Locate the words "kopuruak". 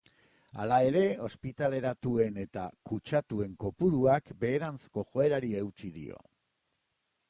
3.67-4.35